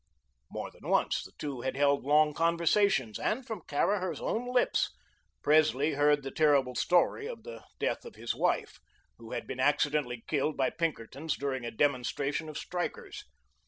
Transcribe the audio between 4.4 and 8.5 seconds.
lips, Presley heard the terrible story of the death of his